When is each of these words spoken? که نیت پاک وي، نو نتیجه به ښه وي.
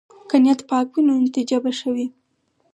که 0.29 0.37
نیت 0.43 0.61
پاک 0.69 0.87
وي، 0.93 1.01
نو 1.07 1.13
نتیجه 1.25 1.57
به 1.63 1.71
ښه 1.77 1.89
وي. 1.95 2.07